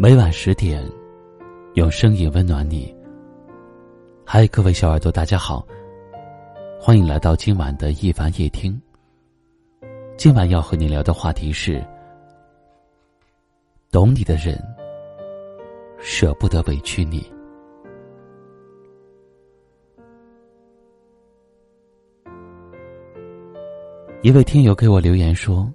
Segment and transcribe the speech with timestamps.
[0.00, 0.88] 每晚十点，
[1.74, 2.96] 用声音温暖你。
[4.24, 5.66] 嗨，各位小耳朵，大家好，
[6.80, 8.80] 欢迎来到今晚的一凡夜听。
[10.16, 11.84] 今晚要和你聊的话题是：
[13.90, 14.56] 懂你的人
[15.98, 17.37] 舍不得委屈你。
[24.20, 25.72] 一位听友给我留言说：“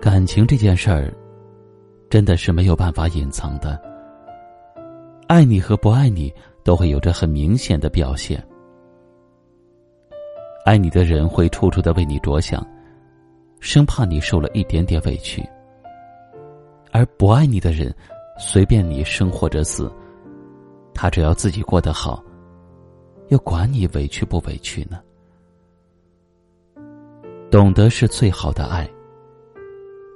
[0.00, 1.12] 感情这件事儿。”
[2.08, 3.82] 真的是没有办法隐藏的。
[5.26, 8.40] 爱你和不爱你都会有着很明显的表现。
[10.64, 12.64] 爱你的人会处处的为你着想，
[13.58, 15.42] 生怕你受了一点点委屈；
[16.92, 17.92] 而不爱你的人，
[18.38, 19.92] 随便你生或者死，
[20.94, 22.22] 他只要自己过得好，
[23.30, 25.00] 又管你委屈不委屈呢？
[27.56, 28.86] 懂得是最好的爱。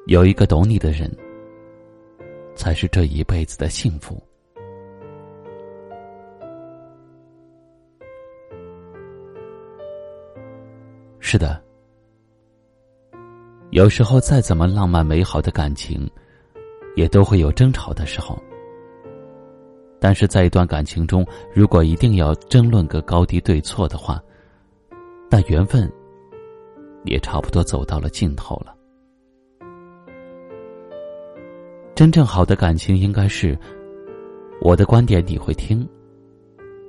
[0.06, 1.10] 有一个懂你的人。
[2.54, 4.22] 才是这一辈子的幸福。
[11.18, 11.58] 是的，
[13.70, 16.06] 有时候再怎么浪漫美好的感情，
[16.94, 18.38] 也都会有争吵的时候。
[19.98, 24.22] 但是在一段感情中，如果一定要争论个高低对错的话，
[25.30, 25.90] 那缘分
[27.04, 28.74] 也差不多走到了尽头了。
[31.94, 33.58] 真正好的感情应该是，
[34.62, 35.86] 我的观点你会听，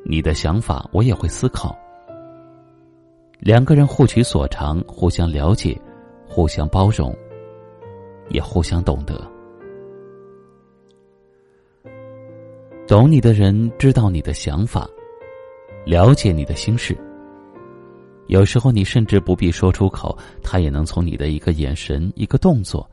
[0.06, 1.78] 你的想法我也会思考。
[3.40, 5.78] 两个人互取所长，互相了解，
[6.28, 7.14] 互相包容，
[8.30, 9.20] 也互相懂得。
[12.88, 14.88] 懂你的人知道你的想法，
[15.86, 16.98] 了解你的心事。
[18.32, 22.90] 有时候你甚至不必说出口，他也能从你的一个眼神、一个动作。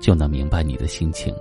[0.00, 1.34] 就能明白你的心情。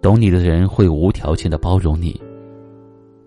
[0.00, 2.18] 懂你的人会无条件的包容你，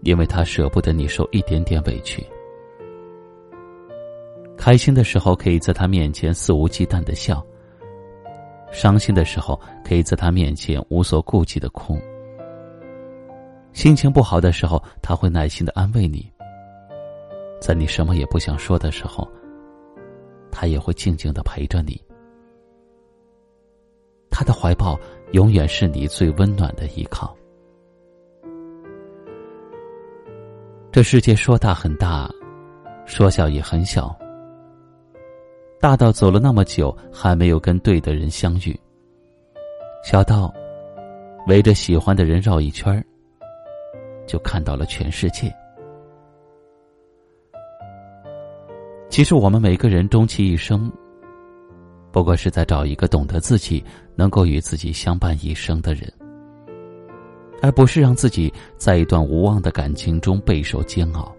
[0.02, 2.26] 因为他舍不得你受一点点委屈。
[4.58, 7.46] 开心的时候可以在他面前肆无忌惮的笑，
[8.72, 12.00] 伤心的时候可以在他面前无所顾忌的哭。
[13.74, 16.28] 心情不好的时候，他会耐心的安慰你。
[17.60, 19.30] 在你什么也不想说的时候，
[20.52, 22.02] 他也会静静的陪着你。
[24.30, 24.98] 他的怀抱
[25.34, 27.36] 永远是你最温暖的依靠。
[30.92, 32.30] 这世界说大很大，
[33.06, 34.18] 说小也很小。
[35.80, 38.78] 大到走了那么久还没有跟对的人相遇，
[40.04, 40.54] 小到
[41.48, 43.06] 围着喜欢的人绕一圈
[44.26, 45.54] 就看到了全世界。
[49.20, 50.90] 其实我们每个人终其一生。
[52.10, 53.84] 不过是在找一个懂得自己、
[54.16, 56.10] 能够与自己相伴一生的人，
[57.62, 61.36] 而不是让自己在一段无望的感情中备受煎熬。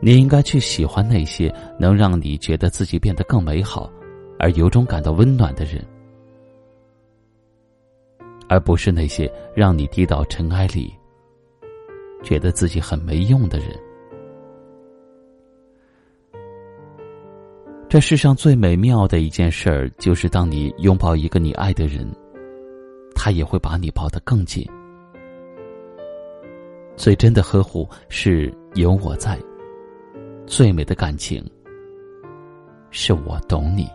[0.00, 3.88] 你应该去喜欢那些能让你觉得自己变得更美好，
[4.36, 5.80] 而由衷感到温暖的人，
[8.48, 10.92] 而不是那些让你低到尘埃里、
[12.24, 13.68] 觉得自己很没用的人。
[17.88, 22.04] 这世上最美妙的一件事儿，就是当你拥抱一个你爱的人，
[23.14, 24.66] 他也会把你抱得更紧。
[26.96, 29.38] 最真的呵护是有我在，
[30.46, 31.44] 最美的感情
[32.90, 33.88] 是我懂你。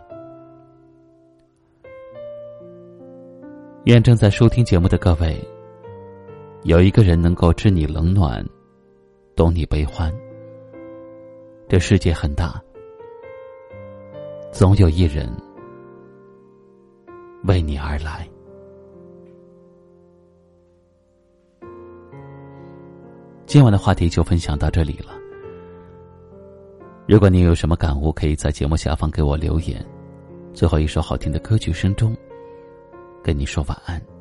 [3.84, 5.38] 愿正在收听节目的各位，
[6.62, 8.42] 有一个人能够知你冷暖，
[9.36, 10.10] 懂你悲欢。
[11.68, 12.58] 这世界很大。
[14.52, 15.34] 总有一人
[17.44, 18.28] 为你而来。
[23.46, 25.14] 今晚的话题就分享到这里了。
[27.08, 29.82] 如果你有什么感悟，可以在节目下方给我留言。
[30.52, 32.14] 最后一首好听的歌曲声中，
[33.24, 34.11] 跟你说晚安。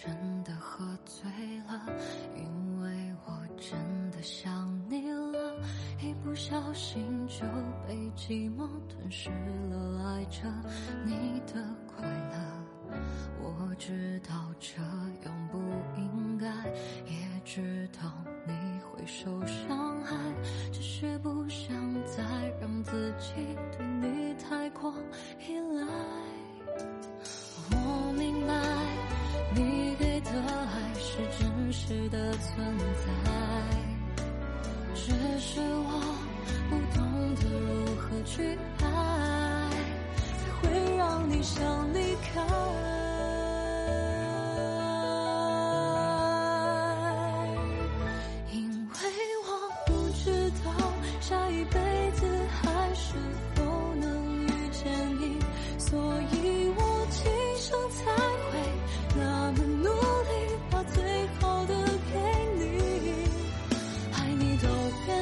[0.00, 1.28] 真的喝醉
[1.66, 1.82] 了
[2.36, 3.76] 因为我真
[4.12, 5.60] 的想你了
[6.00, 7.44] 一不小心就
[7.84, 9.28] 被寂寞吞噬
[9.70, 10.42] 了爱着
[11.04, 11.54] 你的
[11.88, 12.96] 快乐
[13.42, 14.80] 我知道这
[15.26, 15.58] 样不
[15.96, 16.17] 应
[33.04, 33.08] 在
[34.94, 35.00] 只
[35.40, 35.90] 是我
[36.68, 36.98] 不懂
[37.36, 37.66] 得如
[37.96, 38.84] 何去爱？
[40.38, 41.58] 才会让你想
[41.94, 42.28] 离开。
[48.52, 48.56] 因
[48.88, 48.96] 为
[49.46, 49.48] 我
[49.86, 50.24] 不知
[50.64, 50.66] 道
[51.20, 51.76] 下一辈
[52.12, 52.26] 子
[52.62, 52.62] 还
[52.94, 53.47] 是否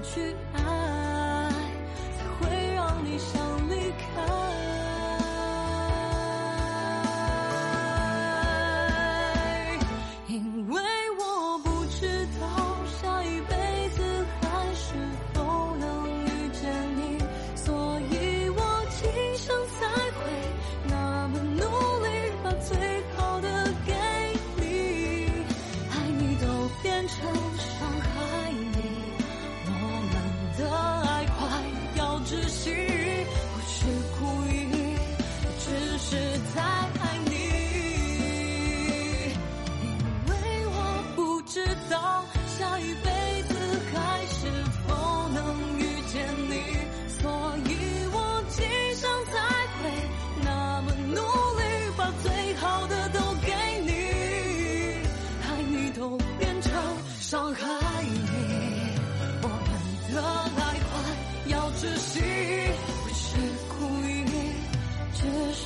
[0.00, 1.50] 去爱
[2.18, 3.55] 才会让你想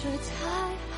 [0.00, 0.89] 是太。